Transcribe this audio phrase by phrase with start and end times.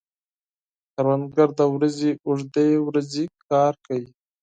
[0.93, 4.07] کروندګر د ورځې اوږدې ورځې کار کوي